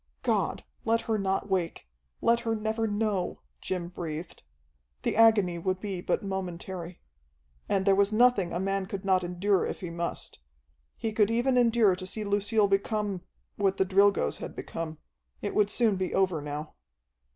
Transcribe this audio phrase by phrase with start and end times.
[0.23, 1.87] "God, let her not wake!
[2.21, 4.41] Let her never know!" Jim breathed.
[5.03, 6.99] The agony would be but momentary.
[7.69, 10.39] And there was nothing a man could not endure if he must.
[10.97, 13.21] He could even endure to see Lucille become
[13.57, 14.97] what the Drilgoes had become.
[15.39, 16.73] It would soon be over now.